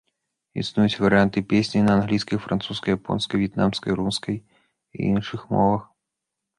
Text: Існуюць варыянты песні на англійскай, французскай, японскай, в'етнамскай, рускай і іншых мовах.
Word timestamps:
Існуюць 0.61 1.01
варыянты 1.03 1.43
песні 1.51 1.83
на 1.89 1.93
англійскай, 1.99 2.41
французскай, 2.47 2.91
японскай, 3.01 3.37
в'етнамскай, 3.45 3.91
рускай 4.03 4.37
і 4.97 5.11
іншых 5.15 5.49
мовах. 5.57 5.83